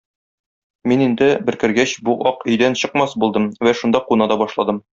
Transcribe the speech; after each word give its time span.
Мин 0.91 1.03
инде, 1.07 1.27
бер 1.49 1.57
кергәч, 1.65 1.93
бу 2.09 2.15
ак 2.31 2.41
өйдән 2.53 2.77
чыкмас 2.81 3.13
булдым 3.25 3.47
вә 3.69 3.75
шунда 3.83 4.03
куна 4.09 4.31
да 4.33 4.39
башладым. 4.45 4.83